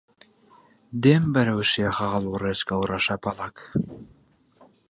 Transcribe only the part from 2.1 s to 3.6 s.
و ڕێچکە و ڕەشبەڵەک